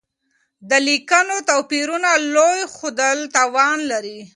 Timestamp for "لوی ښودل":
2.35-3.17